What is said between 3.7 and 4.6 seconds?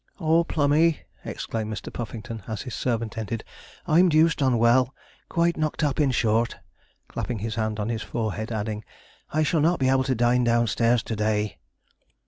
'I'm deuced